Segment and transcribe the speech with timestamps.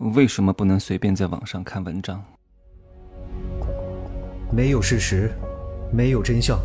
[0.00, 2.24] 为什么不能随便在网上看文章？
[4.50, 5.30] 没有事实，
[5.92, 6.58] 没有真相，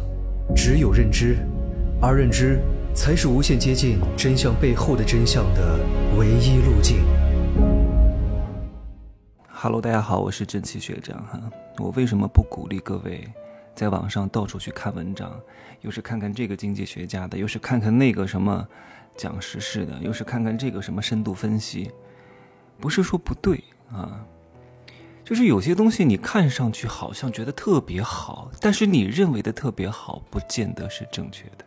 [0.56, 1.36] 只有认知，
[2.02, 2.62] 而认知
[2.96, 5.78] 才是无限接近真相背后的真相的
[6.18, 7.04] 唯一路径。
[9.50, 11.38] Hello，大家好，我是正气学长哈。
[11.80, 13.28] 我为什么不鼓励各位
[13.76, 15.38] 在网上到处去看文章？
[15.82, 18.66] 又是看看这个经济学家的，又是看看那个什么
[19.18, 21.92] 讲时事的，又是看看这个什么深度分析。
[22.80, 24.26] 不是说不对啊，
[25.24, 31.66] 就是有些东西你看上去好像觉得特别好，但是你认为的特别好，不见得是正确的，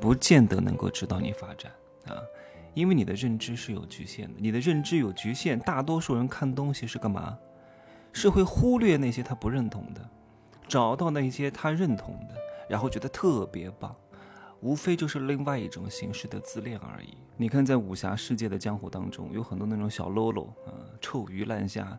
[0.00, 1.70] 不见得能够指导你发展
[2.06, 2.16] 啊，
[2.74, 7.36] 因为你的认知是有局限的，你的认知有局限，大多数人看东西是干嘛？
[8.12, 10.00] 是会忽略那些他不认同的，
[10.66, 12.34] 找到那些他认同的，
[12.66, 13.94] 然后觉得特别棒。
[14.60, 17.16] 无非就是另外一种形式的自恋而已。
[17.36, 21.98] 你看，在武侠世界的江湖当中，有很多那种小喽啰啊，臭鱼烂虾，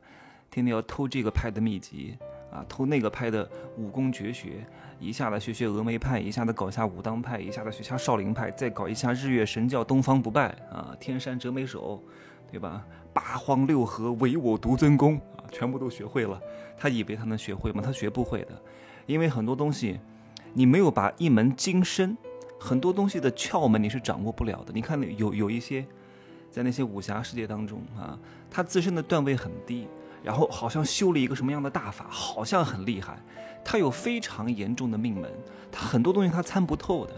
[0.50, 2.18] 天天要偷这个派的秘籍
[2.52, 3.48] 啊，偷那个派的
[3.78, 4.66] 武功绝学，
[5.00, 12.04] 一下子学学峨眉派，一下子搞下武当派，一下子学下少林派，再搞一下日月神教东方不败啊，天山折眉手，
[12.52, 12.84] 对吧？
[13.14, 16.42] 八荒六合唯我独尊功啊，全部都学会了。
[16.76, 17.82] 他以为他能学会吗？
[17.86, 18.62] 他学不会的，
[19.06, 20.00] 因为很多东西，
[20.54, 22.18] 你没有把一门精深。
[22.60, 24.72] 很多东西的窍门你是掌握不了的。
[24.74, 25.86] 你看，有有一些，
[26.50, 28.18] 在那些武侠世界当中啊，
[28.50, 29.88] 他自身的段位很低，
[30.24, 33.18] 然后好像修了一个什么样的大法，好像很厉害。
[33.64, 35.32] 他有非常严重的命门，
[35.72, 37.14] 他很多东西他参不透的。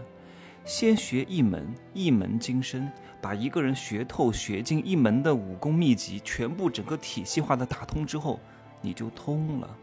[0.64, 8.38] 先学一门，一门精深，把一个人学透、学进一门的武功秘籍，全部整个体系化的打通之后，
[8.82, 9.76] 你就通了。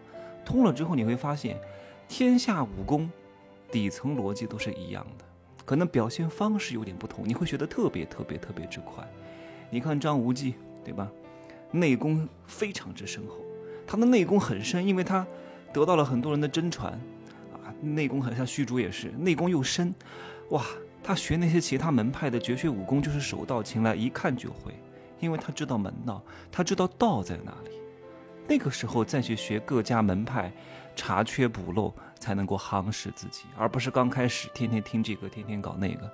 [0.45, 1.57] 通了之后，你会发现，
[2.07, 3.09] 天下武功
[3.71, 5.25] 底层逻辑都是一样的。
[5.67, 9.05] 可能表现方式有点不同，你会学得特别特别特别之快。
[9.69, 11.11] 你看张无忌，对吧？
[11.71, 13.41] 内功非常之深厚，
[13.85, 15.27] 他的内功很深，因为他
[15.73, 16.93] 得到了很多人的真传
[17.51, 17.67] 啊。
[17.81, 19.93] 内功很像虚竹也是，内功又深，
[20.51, 20.63] 哇！
[21.03, 24.73] 他学那些其他门派的绝学武功，就是手到擒来，一看就会，
[25.19, 27.71] 因为他知道门道，他知道道在哪里。
[28.47, 30.49] 那个时候再去学各家门派，
[30.95, 36.09] 查缺补漏，才能够夯实自己，而不是刚开始天天听这个，天天搞那个。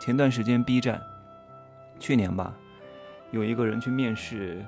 [0.00, 1.02] 前段时间 B 站，
[1.98, 2.54] 去年吧，
[3.30, 4.64] 有一个人去面试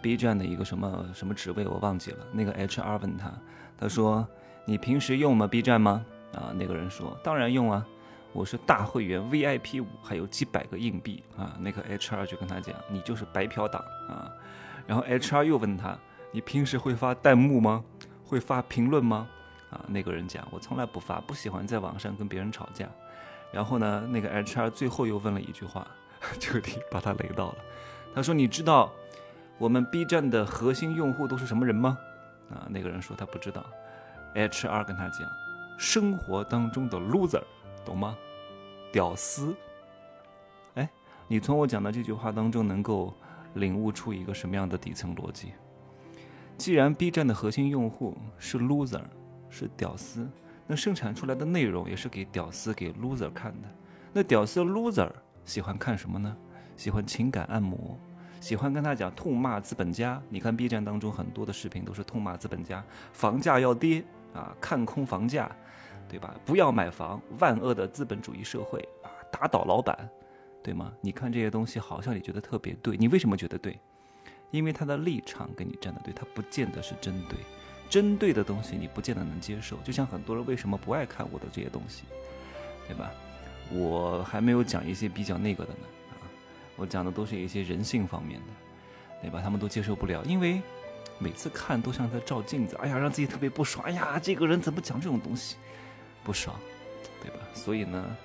[0.00, 2.18] B 站的一个什么什么职位，我忘记了。
[2.32, 3.32] 那个 HR 问他，
[3.76, 4.26] 他说
[4.64, 7.86] ：“你平时用吗 B 站吗？”啊，那个人说：“当然用啊，
[8.32, 14.30] 我是大会员 VIP 五，还有几百个硬币啊。”那个 HR 就跟他讲：“你就是白嫖党啊。”
[14.86, 15.98] 然后 HR 又问他。
[16.32, 17.82] 你平时会发弹幕吗？
[18.24, 19.28] 会发评论吗？
[19.70, 22.88] 啊，那个人讲，我从来不发，不喜欢在网上跟别人吵架。
[23.52, 25.86] 然后呢，那个 HR 最后又问了一句话，
[26.38, 27.56] 彻底把他雷到了。
[28.14, 28.92] 他说：“你知道
[29.58, 31.96] 我们 B 站的核心用户都是什么人吗？”
[32.50, 33.64] 啊，那个人说他不知道。
[34.34, 35.28] HR 跟他讲，
[35.78, 37.42] 生活当中的 loser，
[37.84, 38.16] 懂吗？
[38.92, 39.54] 屌丝。
[40.74, 40.88] 哎，
[41.28, 43.14] 你从我讲的这句话当中能够
[43.54, 45.52] 领悟出一个什么样的底层逻辑？
[46.56, 49.02] 既然 B 站的核心用户是 loser，
[49.50, 50.26] 是屌丝，
[50.66, 53.68] 那生产出来的内容也是给屌丝、给 loser 看的。
[54.12, 55.10] 那屌丝 loser
[55.44, 56.34] 喜欢看什么呢？
[56.76, 57.98] 喜欢情感按摩，
[58.40, 60.22] 喜欢跟他讲痛骂资本家。
[60.30, 64.02] 你看 B 站当中很多的视频都是痛骂资本家，房价要跌
[64.32, 65.54] 啊，看空房价，
[66.08, 66.34] 对吧？
[66.46, 70.08] 不要买房，万恶的资本主义社会啊，打倒老板，
[70.62, 70.90] 对吗？
[71.02, 73.78] 你看这些东西，好像你觉得特别对，你为什么觉得对？
[74.50, 77.38] 因为他的立场跟你站的对，他不见得是针对，
[77.90, 79.76] 针对的东西你不见得能接受。
[79.78, 82.04] 就像很多人为什么不爱看我的这些东西，
[82.86, 83.10] 对吧？
[83.70, 86.24] 我还没有讲一些比较那个的呢啊，
[86.76, 88.46] 我讲的都是一些人性方面的，
[89.20, 89.40] 对吧？
[89.42, 90.62] 他们都接受不了，因为
[91.18, 95.56] 每次看都像在照镜子，哎呀，让自己特别不爽，哎呀，这个人怎么讲这种东西，
[96.24, 96.56] 不爽，
[97.22, 97.38] 对吧？
[97.54, 98.16] 所以呢，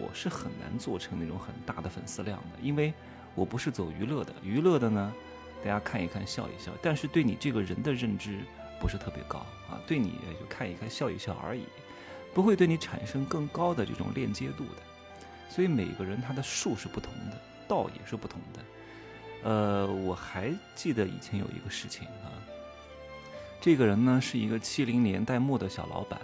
[0.00, 2.94] 我是很难做成那种很大的粉丝量的，因为
[3.34, 5.12] 我不是走娱乐的，娱乐的呢。
[5.60, 8.38] 大家看一看，笑一笑，但是对你这个人的认知
[8.80, 9.38] 不是特别高
[9.70, 11.64] 啊，对你也就看一看，笑一笑而已，
[12.32, 14.82] 不会对你产生更高的这种链接度的。
[15.48, 18.60] 所以每个人他的术是不同的，道也是不同的。
[19.44, 22.30] 呃，我还记得以前有一个事情啊，
[23.60, 26.20] 这个人呢是一个七零年代末的小老板，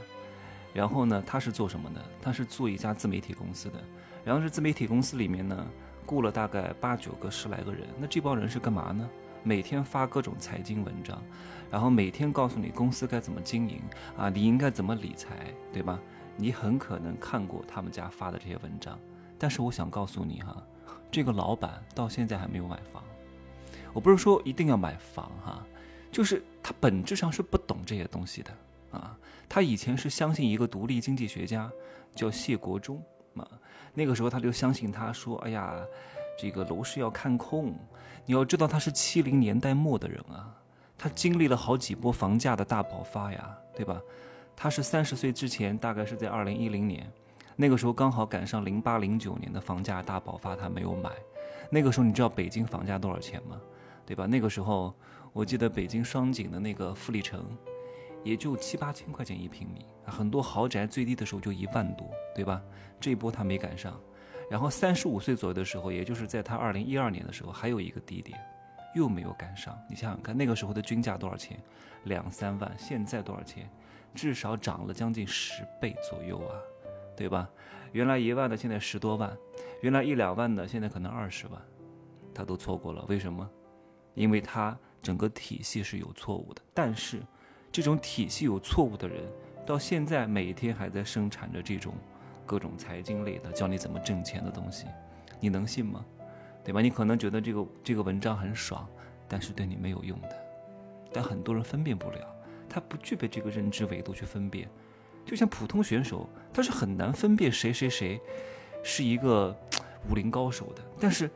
[0.73, 2.05] 然后呢他是做什么的？
[2.21, 3.83] 他是做一家自媒体公司的，
[4.25, 5.67] 然后是自媒体公司里面呢
[6.05, 9.09] 雇了大概八九个十来个人，那这帮人是干嘛呢？
[9.45, 11.23] 每天发各种财经文章，
[11.71, 13.79] 然后每天告诉你公司该怎么经营
[14.17, 16.01] 啊，你应该怎么理财，对吧？
[16.37, 18.99] 你很可能看过他们家发的这些文章，
[19.39, 20.61] 但是我想告诉你哈，
[21.11, 23.05] 这个老板到现在还没有买房。
[23.93, 25.63] 我不是说一定要买房哈，
[26.11, 28.51] 就是他本质上是不懂这些东西的
[28.91, 29.17] 啊。
[29.47, 31.71] 他以前是相信一个独立经济学家
[32.15, 33.01] 叫谢国忠
[33.37, 33.47] 啊，
[33.93, 35.79] 那个时候他就相信他说，哎呀，
[36.37, 37.75] 这个楼市要看空。
[38.27, 40.55] 你要知道他是七零年代末的人啊，
[40.97, 44.01] 他经历了好几波房价的大爆发呀，对吧？
[44.57, 47.07] 他是三十岁之前，大概是在二零一零年，
[47.55, 51.11] 那个时候刚好赶上零八零九年的房价大爆发，他没有买。
[51.71, 53.61] 那个时候你知道北京房价多少钱吗？
[54.07, 54.27] 对吧？
[54.27, 54.95] 那个时候
[55.33, 57.45] 我记得北京双井的那个富力城，
[58.23, 62.63] 也就七八千块钱一平米，很多豪宅最低的时候就一万多，对吧？
[62.99, 64.01] 这一波他没赶上。
[64.51, 68.39] 然后三十五岁左右的时候，也就是在他二零一二年的时候，还有一个低点，
[68.95, 69.77] 又没有赶上。
[69.89, 71.59] 你想想看，那个时候的均价多少钱？
[72.05, 72.71] 两三万。
[72.79, 73.69] 现在多少钱？
[74.15, 76.55] 至少涨了将近十倍左右啊，
[77.17, 77.49] 对吧？
[77.93, 79.37] 原来一万的现在十多万，
[79.81, 81.61] 原来一两万的现在可能二十万，
[82.33, 83.05] 他都错过了。
[83.09, 83.49] 为什么？
[84.15, 86.63] 因为他整个体系是有错误的。
[86.73, 87.21] 但是，
[87.73, 89.25] 这种体系有错误的人，
[89.67, 91.95] 到现在每天还在生产着这种。
[92.47, 94.87] 各种财经类的教你怎么挣钱的东西，
[95.41, 96.05] 你能信吗？
[96.65, 96.81] 对吧？
[96.81, 98.89] 你可能觉得这个这个文章很爽，
[99.29, 100.31] 但是对你没有用的。
[101.13, 102.19] 但很多人分辨不了，
[102.69, 104.69] 他不具备这个认知维度去分辨。
[105.27, 108.21] 就像普通选手，他是很难分辨谁谁谁
[108.83, 109.57] 是一个
[110.11, 110.83] 武林高手的。
[110.99, 111.31] 但是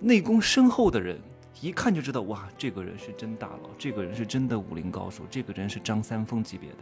[0.00, 1.20] 内功深厚的人，
[1.60, 6.78] 一看就知道，哇，这个人是真大佬，这个人是真的武林高手，这个人是张三丰级别的。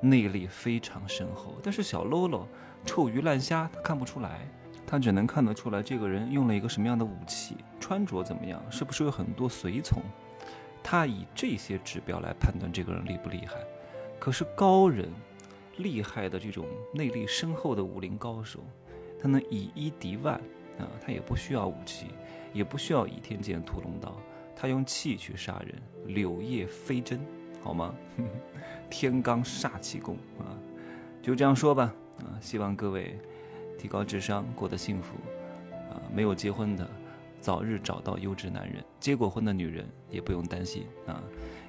[0.00, 2.46] 内力非常深厚，但是小喽啰、
[2.84, 4.46] 臭鱼烂虾他看不出来，
[4.86, 10.02] 他只能看得出来这个人用了一个什么样的武器，穿着怎么样，是不是有很多随从，
[10.82, 13.56] 他以这些指标来判断这个人厉不厉害。
[14.18, 15.10] 可是高人、
[15.78, 18.60] 厉害的这种内力深厚的武林高手，
[19.20, 20.34] 他能以一敌万
[20.78, 22.06] 啊，他也不需要武器，
[22.52, 24.16] 也不需要倚天剑、屠龙刀，
[24.54, 25.74] 他用气去杀人，
[26.14, 27.20] 柳叶飞针。
[27.68, 27.94] 好吗？
[28.88, 30.56] 天罡煞气功啊，
[31.20, 32.32] 就这样说吧啊！
[32.40, 33.20] 希望各位
[33.78, 35.16] 提高智商，过得幸福
[35.90, 36.00] 啊！
[36.10, 36.88] 没有结婚的，
[37.42, 41.22] 早日找到优质男人；结过婚的女人也不用担心啊！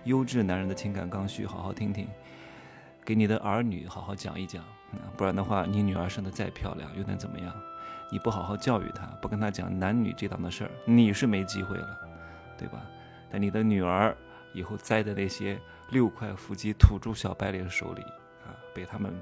[0.05, 2.07] 优质男人的情感刚需，好好听听，
[3.03, 4.63] 给你的儿女好好讲一讲
[4.93, 5.03] 啊！
[5.17, 7.53] 不然的话，你女儿生得再漂亮又能怎么样？
[8.09, 11.99] 你不好好教育她，不跟她讲男女这档的事儿，你是没机会了，
[12.57, 12.81] 对吧？
[13.29, 14.15] 但你的女儿
[14.53, 15.59] 以后栽的那些……
[15.91, 18.01] 六块腹肌土著小白脸手里
[18.45, 19.13] 啊，被他们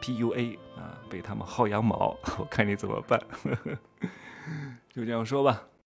[0.00, 3.20] PUA 啊，被他们薅羊毛， 我看你怎么办？
[3.42, 3.78] 呵 呵
[4.88, 5.66] 就这样说吧。